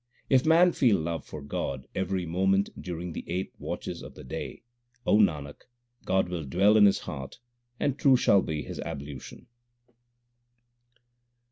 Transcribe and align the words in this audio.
If 0.31 0.47
man 0.47 0.71
feel 0.71 0.97
love 0.99 1.25
for 1.27 1.43
God 1.43 1.85
every 1.93 2.25
moment 2.25 2.69
during 2.81 3.13
the 3.13 3.23
eight 3.27 3.51
watches 3.59 4.01
of 4.01 4.15
the 4.15 4.23
day, 4.23 4.63
O 5.05 5.17
Nanak, 5.19 5.67
God 6.05 6.27
will 6.27 6.43
dwell 6.43 6.75
in 6.75 6.87
his 6.87 6.97
heart 7.01 7.37
and 7.79 7.99
true 7.99 8.17
shall 8.17 8.41
be 8.41 8.63
his 8.63 8.79
ablution. 8.79 9.45